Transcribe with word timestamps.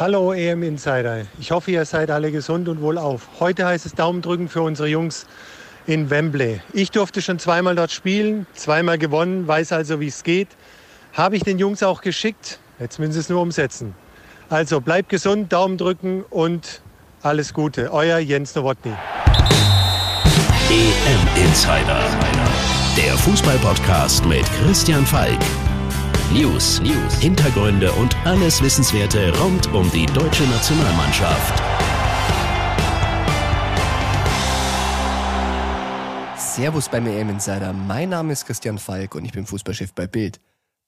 Hallo 0.00 0.32
EM 0.32 0.62
Insider. 0.62 1.22
Ich 1.40 1.50
hoffe, 1.50 1.72
ihr 1.72 1.84
seid 1.84 2.12
alle 2.12 2.30
gesund 2.30 2.68
und 2.68 2.80
wohlauf. 2.80 3.28
Heute 3.40 3.66
heißt 3.66 3.84
es 3.84 3.94
Daumen 3.94 4.22
drücken 4.22 4.48
für 4.48 4.62
unsere 4.62 4.86
Jungs 4.86 5.26
in 5.88 6.08
Wembley. 6.08 6.60
Ich 6.72 6.92
durfte 6.92 7.20
schon 7.20 7.40
zweimal 7.40 7.74
dort 7.74 7.90
spielen, 7.90 8.46
zweimal 8.54 8.96
gewonnen, 8.96 9.48
weiß 9.48 9.72
also, 9.72 9.98
wie 9.98 10.06
es 10.06 10.22
geht. 10.22 10.46
Habe 11.14 11.34
ich 11.34 11.42
den 11.42 11.58
Jungs 11.58 11.82
auch 11.82 12.00
geschickt. 12.00 12.60
Jetzt 12.78 13.00
müssen 13.00 13.10
sie 13.10 13.18
es 13.18 13.28
nur 13.28 13.42
umsetzen. 13.42 13.92
Also 14.48 14.80
bleibt 14.80 15.08
gesund, 15.08 15.52
Daumen 15.52 15.78
drücken 15.78 16.24
und 16.30 16.80
alles 17.22 17.52
Gute. 17.52 17.92
Euer 17.92 18.20
Jens 18.20 18.54
Nowotny. 18.54 18.92
EM 20.70 21.44
Insider. 21.44 22.04
Der 22.96 23.14
Fußballpodcast 23.14 24.24
mit 24.26 24.44
Christian 24.62 25.04
Falk. 25.04 25.40
News, 26.32 26.78
News, 26.82 27.14
Hintergründe 27.20 27.90
und 27.92 28.14
alles 28.26 28.60
Wissenswerte 28.60 29.34
rund 29.40 29.72
um 29.72 29.90
die 29.90 30.04
deutsche 30.04 30.42
Nationalmannschaft. 30.42 31.58
Servus 36.36 36.90
beim 36.90 37.06
EM 37.06 37.30
Insider. 37.30 37.72
Mein 37.72 38.10
Name 38.10 38.34
ist 38.34 38.44
Christian 38.44 38.76
Falk 38.76 39.14
und 39.14 39.24
ich 39.24 39.32
bin 39.32 39.46
Fußballchef 39.46 39.94
bei 39.94 40.06
Bild. 40.06 40.38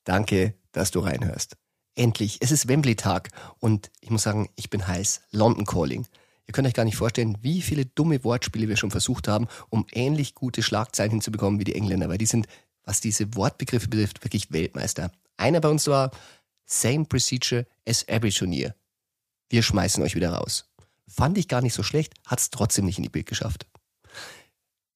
Danke, 0.04 0.56
dass 0.72 0.90
du 0.90 1.00
reinhörst. 1.00 1.56
Endlich, 1.94 2.36
es 2.42 2.52
ist 2.52 2.68
Wembley-Tag 2.68 3.30
und 3.60 3.90
ich 4.02 4.10
muss 4.10 4.24
sagen, 4.24 4.50
ich 4.56 4.68
bin 4.68 4.86
heiß. 4.86 5.22
London 5.30 5.64
Calling. 5.64 6.06
Ihr 6.46 6.52
könnt 6.52 6.68
euch 6.68 6.74
gar 6.74 6.84
nicht 6.84 6.96
vorstellen, 6.96 7.38
wie 7.40 7.62
viele 7.62 7.86
dumme 7.86 8.22
Wortspiele 8.24 8.68
wir 8.68 8.76
schon 8.76 8.90
versucht 8.90 9.26
haben, 9.26 9.48
um 9.70 9.86
ähnlich 9.90 10.34
gute 10.34 10.62
Schlagzeilen 10.62 11.12
hinzubekommen 11.12 11.58
wie 11.58 11.64
die 11.64 11.76
Engländer, 11.76 12.10
weil 12.10 12.18
die 12.18 12.26
sind, 12.26 12.46
was 12.84 13.00
diese 13.00 13.34
Wortbegriffe 13.36 13.88
betrifft, 13.88 14.22
wirklich 14.22 14.52
Weltmeister. 14.52 15.10
Einer 15.40 15.60
bei 15.60 15.70
uns 15.70 15.86
war 15.86 16.10
Same 16.66 17.06
Procedure 17.06 17.66
as 17.88 18.06
every 18.06 18.30
Turnier. 18.30 18.74
Wir 19.48 19.62
schmeißen 19.62 20.02
euch 20.02 20.14
wieder 20.14 20.34
raus. 20.34 20.66
Fand 21.08 21.38
ich 21.38 21.48
gar 21.48 21.62
nicht 21.62 21.72
so 21.72 21.82
schlecht, 21.82 22.12
hat 22.26 22.40
es 22.40 22.50
trotzdem 22.50 22.84
nicht 22.84 22.98
in 22.98 23.04
die 23.04 23.08
Bild 23.08 23.26
geschafft. 23.26 23.66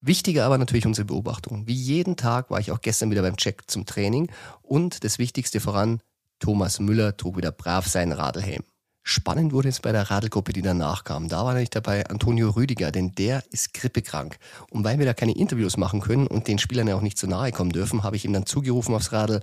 Wichtiger 0.02 0.44
aber 0.44 0.58
natürlich 0.58 0.84
unsere 0.84 1.06
Beobachtung. 1.06 1.66
Wie 1.66 1.72
jeden 1.72 2.16
Tag 2.16 2.50
war 2.50 2.60
ich 2.60 2.70
auch 2.70 2.82
gestern 2.82 3.10
wieder 3.10 3.22
beim 3.22 3.38
Check 3.38 3.62
zum 3.70 3.86
Training 3.86 4.30
und 4.60 5.02
das 5.02 5.18
Wichtigste 5.18 5.60
voran, 5.60 6.00
Thomas 6.40 6.78
Müller 6.78 7.16
trug 7.16 7.38
wieder 7.38 7.50
brav 7.50 7.88
seinen 7.88 8.12
Radelhelm. 8.12 8.64
Spannend 9.02 9.52
wurde 9.52 9.70
es 9.70 9.80
bei 9.80 9.92
der 9.92 10.10
Radelgruppe, 10.10 10.52
die 10.52 10.62
danach 10.62 11.04
kam. 11.04 11.28
Da 11.28 11.44
war 11.44 11.54
nämlich 11.54 11.70
dabei 11.70 12.06
Antonio 12.06 12.50
Rüdiger, 12.50 12.92
denn 12.92 13.14
der 13.14 13.42
ist 13.50 13.72
grippekrank. 13.72 14.38
Und 14.70 14.84
weil 14.84 14.98
wir 14.98 15.06
da 15.06 15.14
keine 15.14 15.36
Interviews 15.36 15.78
machen 15.78 16.00
können 16.00 16.26
und 16.26 16.48
den 16.48 16.58
Spielern 16.58 16.88
ja 16.88 16.96
auch 16.96 17.02
nicht 17.02 17.18
zu 17.18 17.26
nahe 17.26 17.52
kommen 17.52 17.72
dürfen, 17.72 18.02
habe 18.02 18.16
ich 18.16 18.24
ihm 18.24 18.32
dann 18.32 18.46
zugerufen 18.46 18.94
aufs 18.94 19.12
Radl, 19.12 19.40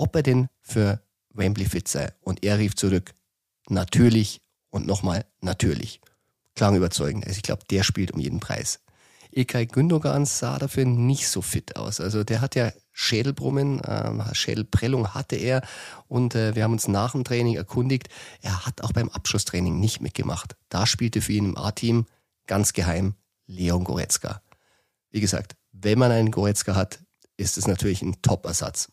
ob 0.00 0.16
er 0.16 0.22
denn 0.22 0.48
für 0.60 1.02
Wembley 1.34 1.66
fit 1.66 1.86
sei. 1.86 2.12
Und 2.20 2.42
er 2.42 2.58
rief 2.58 2.74
zurück, 2.74 3.12
natürlich 3.68 4.40
und 4.70 4.86
nochmal 4.86 5.26
natürlich. 5.40 6.00
Klang 6.54 6.74
überzeugend. 6.74 7.26
Also 7.26 7.36
ich 7.36 7.42
glaube, 7.42 7.62
der 7.70 7.82
spielt 7.82 8.12
um 8.12 8.20
jeden 8.20 8.40
Preis. 8.40 8.80
Ilkay 9.32 9.66
Gündogan 9.66 10.26
sah 10.26 10.58
dafür 10.58 10.86
nicht 10.86 11.28
so 11.28 11.40
fit 11.40 11.76
aus. 11.76 12.00
Also 12.00 12.24
der 12.24 12.40
hat 12.40 12.56
ja 12.56 12.72
Schädelbrummen, 12.92 13.80
äh, 13.80 14.34
Schädelprellung 14.34 15.14
hatte 15.14 15.36
er 15.36 15.62
und 16.08 16.34
äh, 16.34 16.56
wir 16.56 16.64
haben 16.64 16.72
uns 16.72 16.88
nach 16.88 17.12
dem 17.12 17.22
Training 17.22 17.54
erkundigt, 17.54 18.08
er 18.40 18.66
hat 18.66 18.82
auch 18.82 18.92
beim 18.92 19.08
Abschlusstraining 19.08 19.78
nicht 19.78 20.00
mitgemacht. 20.00 20.56
Da 20.68 20.86
spielte 20.86 21.20
für 21.20 21.32
ihn 21.32 21.50
im 21.50 21.56
A-Team 21.56 22.06
ganz 22.46 22.72
geheim 22.72 23.14
Leon 23.46 23.84
Goretzka. 23.84 24.42
Wie 25.10 25.20
gesagt, 25.20 25.54
wenn 25.70 25.98
man 25.98 26.10
einen 26.10 26.32
Goretzka 26.32 26.74
hat, 26.74 26.98
ist 27.36 27.56
es 27.56 27.68
natürlich 27.68 28.02
ein 28.02 28.20
Top-Ersatz. 28.22 28.88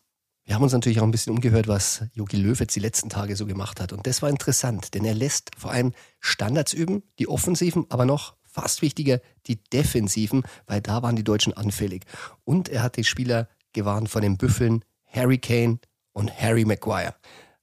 Wir 0.48 0.54
haben 0.54 0.62
uns 0.62 0.72
natürlich 0.72 0.98
auch 0.98 1.04
ein 1.04 1.10
bisschen 1.10 1.34
umgehört, 1.34 1.68
was 1.68 2.04
Jogi 2.14 2.38
Löw 2.38 2.58
jetzt 2.58 2.74
die 2.74 2.80
letzten 2.80 3.10
Tage 3.10 3.36
so 3.36 3.44
gemacht 3.44 3.82
hat. 3.82 3.92
Und 3.92 4.06
das 4.06 4.22
war 4.22 4.30
interessant, 4.30 4.94
denn 4.94 5.04
er 5.04 5.12
lässt 5.12 5.50
vor 5.58 5.72
allem 5.72 5.92
Standards 6.20 6.72
üben, 6.72 7.02
die 7.18 7.28
offensiven, 7.28 7.84
aber 7.90 8.06
noch 8.06 8.34
fast 8.44 8.80
wichtiger, 8.80 9.20
die 9.46 9.62
defensiven, 9.62 10.44
weil 10.66 10.80
da 10.80 11.02
waren 11.02 11.16
die 11.16 11.22
Deutschen 11.22 11.52
anfällig. 11.52 12.06
Und 12.44 12.70
er 12.70 12.82
hat 12.82 12.96
die 12.96 13.04
Spieler 13.04 13.50
gewarnt 13.74 14.08
vor 14.08 14.22
den 14.22 14.38
Büffeln 14.38 14.86
Harry 15.04 15.36
Kane 15.36 15.80
und 16.14 16.34
Harry 16.40 16.64
Maguire. 16.64 17.14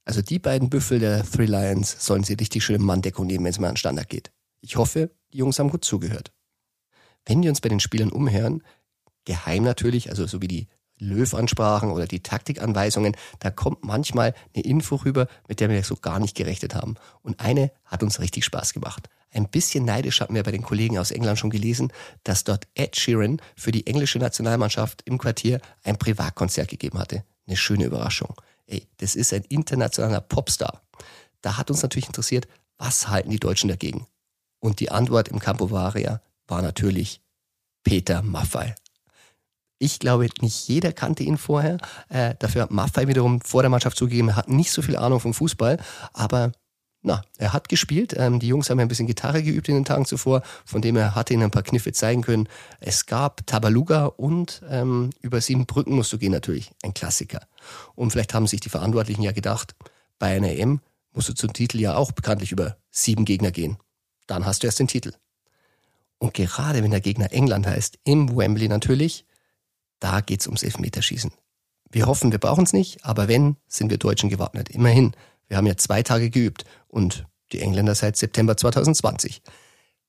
Also 0.03 0.21
die 0.21 0.37
beiden 0.37 0.69
Büffel 0.69 0.99
der 0.99 1.23
Three 1.23 1.47
Lions 1.47 2.05
sollen 2.05 2.23
sie 2.23 2.35
richtig 2.35 2.63
schön 2.63 2.75
im 2.75 2.83
Manndeckung 2.83 3.25
nehmen, 3.25 3.45
wenn 3.45 3.51
es 3.51 3.57
mal 3.57 3.69
an 3.69 3.77
Standard 3.77 4.09
geht. 4.09 4.31
Ich 4.61 4.75
hoffe, 4.75 5.09
die 5.33 5.39
Jungs 5.39 5.57
haben 5.57 5.71
gut 5.71 5.83
zugehört. 5.83 6.33
Wenn 7.25 7.41
wir 7.41 7.49
uns 7.49 7.61
bei 7.61 7.69
den 7.69 7.79
Spielern 7.79 8.11
umhören, 8.11 8.61
geheim 9.25 9.63
natürlich, 9.63 10.11
also 10.11 10.27
so 10.27 10.39
wie 10.43 10.47
die 10.47 10.67
Löw-Ansprachen 10.99 11.91
oder 11.91 12.07
die 12.07 12.21
Taktikanweisungen, 12.21 13.15
da 13.39 13.51
kommt 13.51 13.83
manchmal 13.83 14.33
eine 14.53 14.63
Info 14.63 14.95
rüber, 14.95 15.27
mit 15.47 15.59
der 15.59 15.69
wir 15.69 15.83
so 15.83 15.95
gar 15.95 16.19
nicht 16.19 16.35
gerechnet 16.35 16.75
haben. 16.75 16.95
Und 17.21 17.39
eine 17.39 17.71
hat 17.83 18.03
uns 18.03 18.19
richtig 18.19 18.45
Spaß 18.45 18.73
gemacht. 18.73 19.09
Ein 19.31 19.49
bisschen 19.49 19.83
neidisch 19.83 20.21
hatten 20.21 20.33
wir 20.33 20.43
bei 20.43 20.51
den 20.51 20.61
Kollegen 20.61 20.97
aus 20.97 21.11
England 21.11 21.37
schon 21.37 21.49
gelesen, 21.49 21.91
dass 22.23 22.45
dort 22.45 22.67
Ed 22.73 22.95
Sheeran 22.95 23.41
für 23.57 23.73
die 23.73 23.85
englische 23.85 24.17
Nationalmannschaft 24.17 25.01
im 25.03 25.17
Quartier 25.17 25.59
ein 25.83 25.97
Privatkonzert 25.97 26.69
gegeben 26.69 26.99
hatte. 26.99 27.25
Eine 27.45 27.57
schöne 27.57 27.83
Überraschung. 27.83 28.33
Ey, 28.65 28.87
das 28.97 29.15
ist 29.15 29.33
ein 29.33 29.43
internationaler 29.43 30.21
Popstar. 30.21 30.81
Da 31.41 31.57
hat 31.57 31.69
uns 31.69 31.83
natürlich 31.83 32.07
interessiert, 32.07 32.47
was 32.77 33.09
halten 33.09 33.29
die 33.29 33.39
Deutschen 33.39 33.67
dagegen? 33.67 34.07
Und 34.59 34.79
die 34.79 34.89
Antwort 34.89 35.27
im 35.27 35.39
Campo 35.39 35.69
Varia 35.69 36.21
war 36.47 36.61
natürlich 36.61 37.21
Peter 37.83 38.21
Maffay. 38.21 38.73
Ich 39.77 39.99
glaube, 39.99 40.27
nicht 40.41 40.67
jeder 40.67 40.93
kannte 40.93 41.23
ihn 41.23 41.37
vorher. 41.37 41.77
Äh, 42.09 42.35
dafür 42.39 42.63
hat 42.63 42.71
Maffay 42.71 43.07
wiederum 43.07 43.41
vor 43.41 43.61
der 43.61 43.69
Mannschaft 43.69 43.97
zugegeben, 43.97 44.29
er 44.29 44.35
hat 44.35 44.49
nicht 44.49 44.71
so 44.71 44.81
viel 44.81 44.95
Ahnung 44.95 45.19
vom 45.19 45.33
Fußball, 45.33 45.77
aber 46.13 46.51
na, 47.05 47.21
er 47.37 47.53
hat 47.53 47.69
gespielt. 47.69 48.15
Ähm, 48.17 48.39
die 48.39 48.47
Jungs 48.47 48.69
haben 48.69 48.79
ja 48.79 48.85
ein 48.85 48.87
bisschen 48.87 49.05
Gitarre 49.05 49.43
geübt 49.43 49.69
in 49.69 49.75
den 49.75 49.85
Tagen 49.85 50.05
zuvor, 50.05 50.41
von 50.65 50.81
dem 50.81 50.95
er 50.95 51.13
hatte 51.13 51.35
ihnen 51.35 51.43
ein 51.43 51.51
paar 51.51 51.61
Kniffe 51.61 51.91
zeigen 51.91 52.23
können. 52.23 52.49
Es 52.79 53.05
gab 53.05 53.45
Tabaluga 53.45 54.07
und 54.07 54.63
ähm, 54.69 55.11
über 55.21 55.39
sieben 55.39 55.67
Brücken 55.67 55.95
musst 55.95 56.11
du 56.13 56.17
gehen 56.17 56.31
natürlich. 56.31 56.71
Ein 56.81 56.95
Klassiker. 56.95 57.41
Und 57.93 58.09
vielleicht 58.09 58.33
haben 58.33 58.47
sich 58.47 58.59
die 58.59 58.69
Verantwortlichen 58.69 59.21
ja 59.21 59.33
gedacht, 59.33 59.75
bei 60.17 60.35
einer 60.35 60.49
EM 60.49 60.81
musst 61.13 61.29
du 61.29 61.33
zum 61.33 61.53
Titel 61.53 61.79
ja 61.79 61.95
auch 61.95 62.11
bekanntlich 62.11 62.51
über 62.51 62.77
sieben 62.89 63.23
Gegner 63.23 63.51
gehen. 63.51 63.77
Dann 64.25 64.47
hast 64.47 64.63
du 64.63 64.67
erst 64.67 64.79
den 64.79 64.87
Titel. 64.87 65.13
Und 66.17 66.33
gerade 66.33 66.81
wenn 66.81 66.91
der 66.91 67.01
Gegner 67.01 67.31
England 67.31 67.67
heißt, 67.67 67.99
im 68.03 68.35
Wembley 68.35 68.67
natürlich, 68.67 69.25
da 69.99 70.21
geht's 70.21 70.47
ums 70.47 70.63
Elfmeterschießen. 70.63 71.31
Wir 71.91 72.07
hoffen, 72.07 72.31
wir 72.31 72.39
brauchen 72.39 72.65
es 72.65 72.73
nicht, 72.73 73.05
aber 73.05 73.27
wenn, 73.27 73.57
sind 73.67 73.89
wir 73.89 73.97
Deutschen 73.97 74.29
gewappnet. 74.29 74.69
Immerhin, 74.69 75.15
wir 75.47 75.57
haben 75.57 75.67
ja 75.67 75.77
zwei 75.77 76.03
Tage 76.03 76.29
geübt 76.29 76.65
und 76.87 77.25
die 77.51 77.61
Engländer 77.61 77.95
seit 77.95 78.17
September 78.17 78.57
2020. 78.57 79.41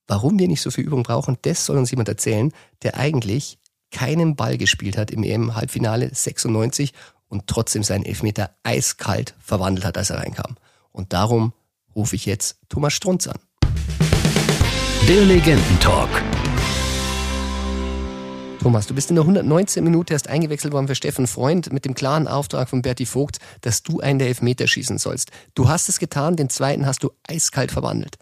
Warum 0.06 0.38
wir 0.38 0.48
nicht 0.48 0.62
so 0.62 0.70
viel 0.70 0.84
Übung 0.84 1.02
brauchen, 1.02 1.36
das 1.42 1.66
soll 1.66 1.78
uns 1.78 1.90
jemand 1.90 2.08
erzählen, 2.08 2.52
der 2.82 2.96
eigentlich 2.96 3.58
keinen 3.90 4.36
Ball 4.36 4.58
gespielt 4.58 4.96
hat 4.96 5.10
im 5.10 5.22
EM-Halbfinale 5.22 6.10
96 6.12 6.92
und 7.28 7.46
trotzdem 7.46 7.82
seinen 7.82 8.04
Elfmeter 8.04 8.56
eiskalt 8.62 9.34
verwandelt 9.38 9.84
hat, 9.84 9.98
als 9.98 10.10
er 10.10 10.18
reinkam. 10.18 10.56
Und 10.92 11.12
darum 11.12 11.52
rufe 11.94 12.16
ich 12.16 12.26
jetzt 12.26 12.58
Thomas 12.68 12.92
Strunz 12.92 13.26
an. 13.26 13.38
Der 15.08 15.24
Legendentalk. 15.24 16.35
Thomas, 18.66 18.88
du 18.88 18.96
bist 18.96 19.10
in 19.10 19.14
der 19.14 19.22
119 19.22 19.84
Minute 19.84 20.12
erst 20.12 20.28
eingewechselt 20.28 20.72
worden 20.72 20.88
für 20.88 20.96
Steffen 20.96 21.28
Freund 21.28 21.72
mit 21.72 21.84
dem 21.84 21.94
klaren 21.94 22.26
Auftrag 22.26 22.68
von 22.68 22.82
Berti 22.82 23.06
Vogt, 23.06 23.38
dass 23.60 23.84
du 23.84 24.00
einen 24.00 24.18
der 24.18 24.26
Elfmeter 24.26 24.66
schießen 24.66 24.98
sollst. 24.98 25.30
Du 25.54 25.68
hast 25.68 25.88
es 25.88 26.00
getan, 26.00 26.34
den 26.34 26.48
zweiten 26.48 26.84
hast 26.84 27.04
du 27.04 27.10
eiskalt 27.28 27.70
verwandelt. 27.70 28.16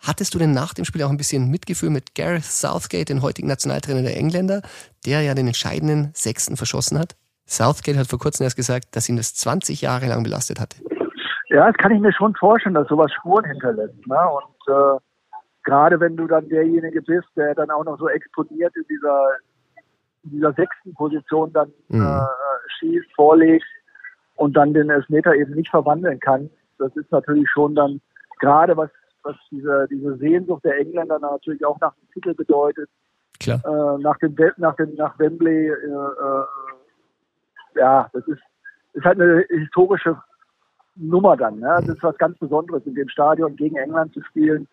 Hattest 0.00 0.32
du 0.32 0.38
denn 0.38 0.52
nach 0.52 0.72
dem 0.72 0.86
Spiel 0.86 1.02
auch 1.02 1.10
ein 1.10 1.18
bisschen 1.18 1.50
Mitgefühl 1.50 1.90
mit 1.90 2.14
Gareth 2.14 2.44
Southgate, 2.44 3.10
den 3.10 3.20
heutigen 3.20 3.46
Nationaltrainer 3.46 4.00
der 4.00 4.16
Engländer, 4.16 4.62
der 5.04 5.20
ja 5.20 5.34
den 5.34 5.48
entscheidenden 5.48 6.12
Sechsten 6.14 6.56
verschossen 6.56 6.98
hat? 6.98 7.14
Southgate 7.46 7.98
hat 7.98 8.06
vor 8.06 8.18
kurzem 8.18 8.44
erst 8.44 8.56
gesagt, 8.56 8.96
dass 8.96 9.06
ihn 9.06 9.18
das 9.18 9.34
20 9.34 9.82
Jahre 9.82 10.06
lang 10.06 10.22
belastet 10.22 10.60
hatte. 10.60 10.78
Ja, 11.50 11.66
das 11.66 11.76
kann 11.76 11.92
ich 11.92 12.00
mir 12.00 12.14
schon 12.14 12.34
vorstellen, 12.36 12.74
dass 12.74 12.88
sowas 12.88 13.12
Spuren 13.12 13.44
hinterlässt. 13.44 14.06
Ne? 14.06 14.16
Und 14.16 14.74
äh, 14.74 14.98
gerade 15.64 16.00
wenn 16.00 16.16
du 16.16 16.26
dann 16.26 16.48
derjenige 16.48 17.02
bist, 17.02 17.28
der 17.36 17.54
dann 17.54 17.70
auch 17.70 17.84
noch 17.84 17.98
so 17.98 18.08
exponiert 18.08 18.74
in 18.74 18.84
dieser 18.88 19.36
in 20.24 20.30
dieser 20.30 20.52
sechsten 20.52 20.94
Position 20.94 21.52
dann 21.52 21.72
mhm. 21.88 22.02
äh, 22.02 22.26
schießt, 22.78 23.12
vorlegt 23.14 23.66
und 24.36 24.56
dann 24.56 24.74
den 24.74 24.90
Elfmeter 24.90 25.34
eben 25.34 25.54
nicht 25.54 25.70
verwandeln 25.70 26.18
kann. 26.20 26.50
Das 26.78 26.94
ist 26.96 27.10
natürlich 27.12 27.48
schon 27.50 27.74
dann 27.74 28.00
gerade 28.40 28.76
was, 28.76 28.90
was 29.22 29.36
diese, 29.50 29.86
diese 29.90 30.16
Sehnsucht 30.16 30.64
der 30.64 30.78
Engländer 30.78 31.18
natürlich 31.18 31.64
auch 31.64 31.78
nach 31.80 31.94
dem 31.94 32.10
Titel 32.12 32.34
bedeutet. 32.34 32.88
Klar. 33.38 33.60
Äh, 33.64 34.02
nach 34.02 34.18
dem, 34.18 34.34
nach 34.56 34.76
dem, 34.76 34.94
nach 34.94 35.18
Wembley, 35.18 35.68
äh, 35.68 35.72
äh, 35.72 36.44
ja, 37.76 38.08
das 38.12 38.26
ist, 38.28 38.42
ist 38.92 39.04
halt 39.04 39.20
eine 39.20 39.44
historische 39.48 40.16
Nummer 40.96 41.36
dann. 41.36 41.58
Ne? 41.58 41.74
Das 41.80 41.88
ist 41.88 42.02
was 42.02 42.16
ganz 42.18 42.38
Besonderes, 42.38 42.84
in 42.86 42.94
dem 42.94 43.08
Stadion 43.08 43.56
gegen 43.56 43.76
England 43.76 44.12
zu 44.12 44.22
spielen, 44.22 44.68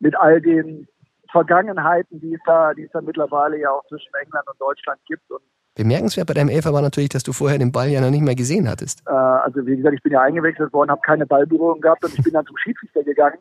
mit 0.00 0.16
all 0.16 0.40
den 0.40 0.86
Vergangenheiten, 1.32 2.20
die 2.20 2.34
es 2.34 2.40
da, 2.46 2.74
die 2.74 2.84
es 2.84 2.90
da 2.92 3.00
mittlerweile 3.00 3.58
ja 3.58 3.70
auch 3.70 3.86
zwischen 3.88 4.12
England 4.22 4.46
und 4.48 4.60
Deutschland 4.60 5.00
gibt. 5.06 5.30
Und 5.30 5.42
Bemerkenswert 5.74 6.26
bei 6.26 6.34
deinem 6.34 6.48
Elfer 6.48 6.72
war 6.72 6.82
natürlich, 6.82 7.10
dass 7.10 7.22
du 7.22 7.32
vorher 7.32 7.58
den 7.58 7.72
Ball 7.72 7.88
ja 7.88 8.00
noch 8.00 8.10
nicht 8.10 8.24
mehr 8.24 8.34
gesehen 8.34 8.68
hattest. 8.68 9.02
Äh, 9.06 9.12
also 9.12 9.64
wie 9.66 9.76
gesagt, 9.76 9.94
ich 9.94 10.02
bin 10.02 10.12
ja 10.12 10.20
eingewechselt 10.20 10.72
worden, 10.72 10.90
habe 10.90 11.00
keine 11.04 11.26
Ballberührung 11.26 11.80
gehabt 11.80 12.04
und 12.04 12.12
ich 12.12 12.22
bin 12.22 12.32
dann 12.32 12.46
zum 12.46 12.56
Schiedsrichter 12.56 13.02
gegangen 13.04 13.38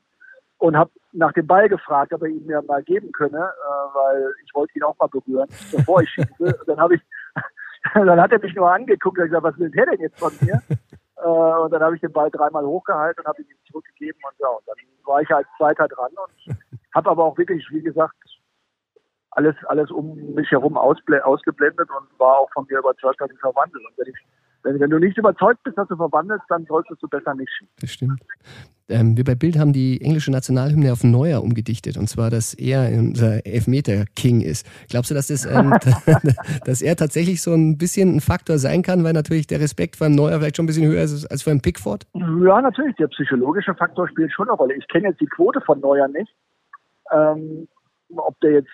und 0.59 0.77
habe 0.77 0.91
nach 1.13 1.33
dem 1.33 1.47
Ball 1.47 1.67
gefragt, 1.67 2.13
ob 2.13 2.21
er 2.21 2.27
ihn 2.27 2.45
mir 2.45 2.61
mal 2.61 2.83
geben 2.83 3.11
könne, 3.11 3.37
äh, 3.37 3.95
weil 3.95 4.33
ich 4.45 4.53
wollte 4.53 4.77
ihn 4.77 4.83
auch 4.83 4.95
mal 4.99 5.07
berühren, 5.07 5.49
bevor 5.71 6.01
ich 6.01 6.09
schieße. 6.09 6.59
Dann 6.67 6.79
habe 6.79 6.95
ich, 6.95 7.01
dann 7.93 8.19
hat 8.19 8.31
er 8.31 8.39
mich 8.39 8.53
nur 8.55 8.69
angeguckt 8.69 9.17
und 9.17 9.25
gesagt, 9.25 9.43
was 9.43 9.57
will 9.57 9.71
der 9.71 9.85
denn 9.85 10.01
jetzt 10.01 10.19
von 10.19 10.31
mir? 10.41 10.61
äh, 11.17 11.27
und 11.27 11.71
dann 11.71 11.81
habe 11.81 11.95
ich 11.95 12.01
den 12.01 12.11
Ball 12.11 12.29
dreimal 12.29 12.65
hochgehalten 12.65 13.23
und 13.23 13.27
habe 13.27 13.41
ihn 13.41 13.47
ihm 13.47 13.57
zurückgegeben 13.71 14.19
und 14.21 14.37
ja, 14.39 14.49
und 14.49 14.67
dann 14.67 14.75
war 15.05 15.21
ich 15.21 15.29
als 15.31 15.47
Zweiter 15.57 15.87
dran 15.87 16.11
und 16.11 16.55
habe 16.93 17.09
aber 17.09 17.23
auch 17.23 17.37
wirklich, 17.37 17.65
wie 17.71 17.81
gesagt, 17.81 18.15
alles, 19.31 19.55
alles 19.65 19.91
um 19.91 20.33
mich 20.33 20.49
herum 20.51 20.77
ausgeblendet 20.77 21.89
und 21.89 22.19
war 22.19 22.39
auch 22.39 22.51
von 22.51 22.65
mir 22.69 22.79
überzeugt, 22.79 23.21
dass 23.21 23.31
ich 23.31 23.39
verwandle. 23.39 23.79
Und 23.79 23.97
wenn 23.97 24.07
ich 24.07 24.19
wenn, 24.63 24.79
wenn, 24.79 24.89
du 24.89 24.99
nicht 24.99 25.17
überzeugt 25.17 25.63
bist, 25.63 25.77
dass 25.77 25.87
du 25.87 25.95
verwandelst, 25.95 26.43
dann 26.49 26.65
solltest 26.65 27.01
du 27.01 27.07
besser 27.07 27.33
nicht 27.33 27.49
schießen. 27.57 27.73
Das 27.79 27.91
stimmt. 27.91 28.21
Ähm, 28.89 29.15
wir 29.15 29.23
bei 29.23 29.35
Bild 29.35 29.57
haben 29.57 29.71
die 29.71 30.01
englische 30.01 30.31
Nationalhymne 30.31 30.91
auf 30.91 31.03
Neuer 31.03 31.41
umgedichtet. 31.41 31.95
Und 31.95 32.07
zwar, 32.09 32.29
dass 32.29 32.53
er 32.55 32.89
unser 32.97 33.45
Elfmeter-King 33.45 34.41
ist. 34.41 34.67
Glaubst 34.89 35.11
du, 35.11 35.15
dass, 35.15 35.27
das, 35.27 35.45
ähm, 35.45 35.73
dass 36.65 36.81
er 36.81 36.95
tatsächlich 36.95 37.41
so 37.41 37.53
ein 37.53 37.77
bisschen 37.77 38.15
ein 38.15 38.19
Faktor 38.21 38.57
sein 38.57 38.81
kann, 38.81 39.03
weil 39.03 39.13
natürlich 39.13 39.47
der 39.47 39.59
Respekt 39.59 39.95
vor 39.95 40.07
einem 40.07 40.15
Neuer 40.15 40.39
vielleicht 40.39 40.57
schon 40.57 40.65
ein 40.65 40.67
bisschen 40.67 40.87
höher 40.87 41.03
ist 41.03 41.25
als 41.31 41.43
vor 41.43 41.51
einem 41.51 41.61
Pickford? 41.61 42.07
Ja, 42.13 42.61
natürlich. 42.61 42.95
Der 42.97 43.07
psychologische 43.07 43.75
Faktor 43.75 44.09
spielt 44.09 44.33
schon 44.33 44.49
eine 44.49 44.57
Rolle. 44.57 44.73
Ich 44.73 44.87
kenne 44.87 45.09
jetzt 45.09 45.21
die 45.21 45.27
Quote 45.27 45.61
von 45.61 45.79
Neuer 45.79 46.07
nicht. 46.07 46.33
Ähm, 47.11 47.67
ob 48.15 48.39
der 48.41 48.51
jetzt 48.51 48.71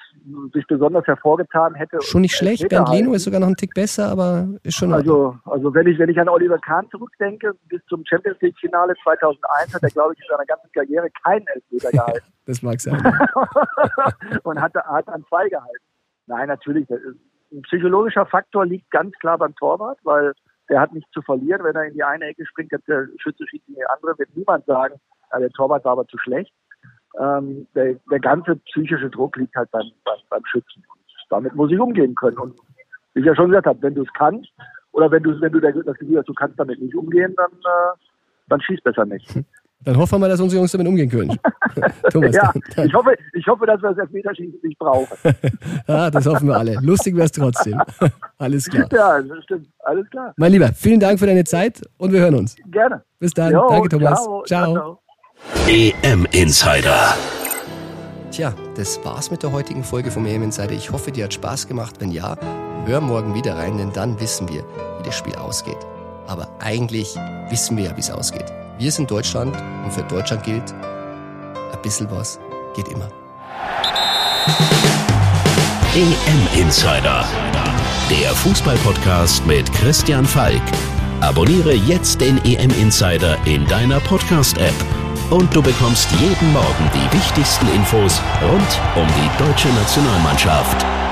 sich 0.54 0.66
besonders 0.68 1.06
hervorgetan 1.08 1.76
hätte. 1.76 2.02
Schon 2.02 2.22
nicht 2.22 2.36
schlecht. 2.36 2.68
Bernd 2.70 2.90
Leno 2.90 3.14
ist 3.14 3.24
sogar 3.24 3.40
noch 3.40 3.48
ein 3.48 3.56
Tick 3.56 3.74
besser, 3.74 4.10
aber 4.10 4.48
ist 4.64 4.76
schon. 4.76 4.94
Also, 4.94 5.36
also 5.46 5.74
wenn 5.74 5.88
ich, 5.88 6.00
wenn 6.00 6.10
ich 6.10 6.20
an 6.20 6.30
Oliver 6.30 6.58
Kahn 6.60 6.88
zurückdenke, 6.90 7.54
bis 7.68 7.82
zum 7.88 8.04
Champions 8.06 8.40
League 8.42 8.58
Finale 8.60 8.94
2001 9.04 9.74
hat 9.74 9.84
er, 9.84 9.90
glaube 9.90 10.14
ich, 10.14 10.20
in 10.22 10.28
seiner 10.30 10.46
ganzen 10.46 10.72
Karriere 10.72 11.10
keinen 11.24 11.46
Elfmeter 11.48 11.92
gehalten. 11.92 12.28
das 12.46 12.62
mag 12.62 12.80
sein. 12.80 12.96
Und 14.44 14.62
hat, 14.62 14.74
hat 14.76 15.08
an 15.10 15.26
zwei 15.28 15.50
gehalten. 15.50 15.84
Nein, 16.28 16.48
natürlich. 16.48 16.90
Ein 16.90 17.62
psychologischer 17.64 18.26
Faktor 18.26 18.66
liegt 18.66 18.90
ganz 18.92 19.14
klar 19.20 19.38
beim 19.38 19.56
Torwart, 19.56 20.00
weil 20.04 20.34
der 20.70 20.80
hat 20.80 20.94
nichts 20.94 21.12
zu 21.12 21.22
verlieren. 21.22 21.64
Wenn 21.64 21.76
er 21.76 21.86
in 21.86 21.94
die 21.94 22.04
eine 22.04 22.26
Ecke 22.26 22.46
springt, 22.46 22.72
der 22.72 23.08
Schütze 23.18 23.46
schießt 23.48 23.68
in 23.68 23.76
die 23.76 23.86
andere, 23.86 24.18
wird 24.18 24.36
niemand 24.36 24.66
sagen, 24.66 24.96
der 25.38 25.50
Torwart 25.50 25.84
war 25.84 25.94
aber 25.94 26.08
zu 26.08 26.18
schlecht 26.18 26.54
ähm, 27.20 27.68
der, 27.76 27.96
der 28.12 28.20
ganze 28.20 28.56
psychische 28.58 29.10
Druck 29.10 29.38
liegt 29.38 29.56
halt 29.56 29.70
beim, 29.72 29.90
beim, 30.04 30.18
beim 30.30 30.46
Schützen. 30.46 30.84
Und 30.90 31.02
damit 31.30 31.56
muss 31.56 31.72
ich 31.72 31.80
umgehen 31.80 32.16
können. 32.16 32.38
Und 32.38 32.56
wie 33.14 33.22
ich 33.22 33.26
ja 33.26 33.36
schon 33.36 33.50
gesagt 33.50 33.68
habe, 33.68 33.82
wenn 33.82 33.96
du 33.96 34.04
es 34.04 34.14
kannst, 34.14 34.52
oder 34.92 35.12
wenn 35.12 35.24
du, 35.24 35.40
wenn 35.42 35.52
du 35.52 35.60
das 35.60 35.98
Gefühl 35.98 36.18
hast, 36.18 36.30
du 36.30 36.34
kannst 36.34 36.60
damit 36.60 36.82
nicht 36.82 36.96
umgehen, 36.96 37.34
dann, 37.36 37.52
äh, 37.52 37.98
dann 38.48 38.62
schieß 38.62 38.82
besser 38.82 39.06
nicht. 39.06 39.28
Dann 39.84 39.98
hoffen 39.98 40.14
wir 40.14 40.20
mal, 40.20 40.30
dass 40.30 40.42
unsere 40.42 40.60
Jungs 40.60 40.72
damit 40.72 40.88
umgehen 40.88 41.10
können. 41.10 41.38
Thomas, 42.12 42.36
ja, 42.36 42.52
ich 42.84 42.94
hoffe, 42.94 43.16
ich 43.34 43.46
hoffe, 43.46 43.66
dass 43.68 43.82
wir 43.82 43.90
das 43.90 44.00
Elfmeterschießen 44.00 44.60
nicht 44.64 44.80
brauchen. 44.80 45.16
ah, 45.88 46.10
das 46.10 46.26
hoffen 46.26 46.48
wir 46.48 46.56
alle. 46.56 46.80
Lustig 46.82 47.16
wäre 47.16 47.26
es 47.26 47.32
trotzdem. 47.32 47.80
Alles 48.38 48.68
klar. 48.68 48.88
Ja, 48.92 49.22
stimmt. 49.44 49.68
Alles 49.84 50.10
klar. 50.10 50.34
Mein 50.38 50.52
Lieber, 50.54 50.70
vielen 50.70 51.00
Dank 51.00 51.20
für 51.20 51.28
deine 51.28 51.44
Zeit 51.44 51.82
und 51.98 52.12
wir 52.12 52.22
hören 52.22 52.36
uns. 52.36 52.56
Gerne. 52.72 53.04
Bis 53.20 53.34
dann. 53.34 53.54
Jo, 53.54 53.68
Danke, 53.70 53.90
Thomas. 53.90 54.24
ciao. 54.24 54.44
ciao. 54.44 54.74
ciao. 54.74 55.05
EM 55.68 56.28
Insider. 56.32 57.16
Tja, 58.32 58.54
das 58.76 59.04
war's 59.04 59.32
mit 59.32 59.44
der 59.44 59.52
heutigen 59.52 59.84
Folge 59.84 60.12
vom 60.12 60.26
EM 60.26 60.44
Insider. 60.44 60.74
Ich 60.74 60.92
hoffe, 60.92 61.12
dir 61.12 61.26
hat 61.26 61.34
Spaß 61.34 61.68
gemacht. 61.68 61.96
Wenn 62.00 62.12
ja, 62.12 62.38
hör 62.86 63.02
morgen 63.02 63.34
wieder 63.34 63.56
rein, 63.56 63.78
denn 63.78 63.92
dann 63.92 64.20
wissen 64.20 64.48
wir, 64.48 64.64
wie 65.00 65.04
das 65.04 65.16
Spiel 65.16 65.36
ausgeht. 65.36 65.80
Aber 66.28 66.48
eigentlich 66.60 67.16
wissen 67.50 67.78
wir 67.78 67.86
ja, 67.86 67.98
wie 67.98 68.02
es 68.02 68.12
ausgeht. 68.12 68.46
Wir 68.78 68.92
sind 68.92 69.10
Deutschland 69.10 69.56
und 69.84 69.92
für 69.92 70.04
Deutschland 70.04 70.44
gilt, 70.44 70.72
ein 70.74 71.82
bisschen 71.82 72.10
was 72.12 72.40
geht 72.76 72.88
immer. 72.90 73.10
EM 75.96 76.62
Insider, 76.62 77.26
der 78.10 78.30
Fußballpodcast 78.36 79.46
mit 79.46 79.72
Christian 79.74 80.26
Falk. 80.26 80.62
Abonniere 81.22 81.74
jetzt 81.74 82.22
den 82.22 82.38
EM 82.44 82.72
Insider 82.82 83.38
in 83.46 83.66
deiner 83.68 84.00
Podcast-App 84.02 84.95
und 85.30 85.54
du 85.56 85.62
bekommst 85.62 86.10
jeden 86.20 86.54
Morgen 86.54 86.90
die 86.94 87.18
wichtigsten 87.18 87.68
Infos 87.70 88.22
rund 88.42 88.82
um 88.96 89.08
die 89.08 89.44
deutsche 89.44 89.70
Nationalmannschaft. 89.70 91.05